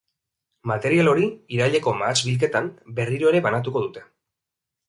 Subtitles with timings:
[0.71, 1.27] Material hori,
[1.57, 4.09] iraileko mahats-bilketan, berriro ere banatuko dute.